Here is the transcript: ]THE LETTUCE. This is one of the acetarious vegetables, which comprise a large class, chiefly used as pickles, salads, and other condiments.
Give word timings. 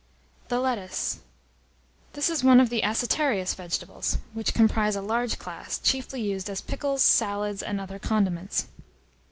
]THE 0.47 0.59
LETTUCE. 0.59 1.19
This 2.13 2.31
is 2.31 2.43
one 2.43 2.59
of 2.59 2.69
the 2.71 2.81
acetarious 2.81 3.53
vegetables, 3.53 4.17
which 4.33 4.55
comprise 4.55 4.95
a 4.95 4.99
large 5.01 5.37
class, 5.37 5.77
chiefly 5.77 6.21
used 6.23 6.49
as 6.49 6.59
pickles, 6.59 7.03
salads, 7.03 7.61
and 7.61 7.79
other 7.79 7.99
condiments. 7.99 8.65